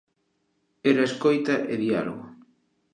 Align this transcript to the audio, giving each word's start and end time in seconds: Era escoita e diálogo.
Era 0.91 1.03
escoita 1.09 1.55
e 1.73 1.75
diálogo. 1.85 2.25